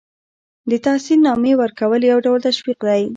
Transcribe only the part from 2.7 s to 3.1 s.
دی.